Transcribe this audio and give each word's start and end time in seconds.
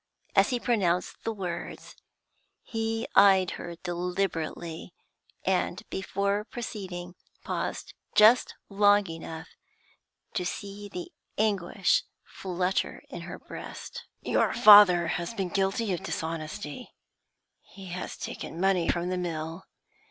As 0.35 0.49
he 0.49 0.59
pronounced 0.59 1.23
the 1.23 1.31
words, 1.31 1.95
he 2.63 3.07
eyed 3.13 3.51
her 3.51 3.75
deliberately, 3.83 4.95
and, 5.45 5.87
before 5.91 6.43
proceeding, 6.43 7.13
paused 7.43 7.93
just 8.15 8.55
long 8.67 9.05
enough 9.11 9.49
to 10.33 10.43
see 10.43 10.89
the 10.89 11.11
anguish 11.37 12.01
flutter 12.23 13.03
in 13.09 13.21
her 13.21 13.37
breast. 13.37 14.03
'Your 14.21 14.55
father 14.55 15.05
has 15.05 15.35
been 15.35 15.49
guilty 15.49 15.93
of 15.93 16.01
dishonesty; 16.01 16.95
he 17.59 17.89
has 17.89 18.17
taken 18.17 18.59
money 18.59 18.89
from 18.89 19.09
the 19.09 19.19
mill. 19.19 19.65